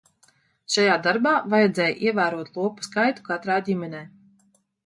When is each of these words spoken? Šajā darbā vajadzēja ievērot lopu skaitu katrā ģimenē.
Šajā 0.75 0.95
darbā 1.07 1.33
vajadzēja 1.55 1.99
ievērot 2.07 2.57
lopu 2.63 2.89
skaitu 2.89 3.29
katrā 3.31 3.59
ģimenē. 3.69 4.05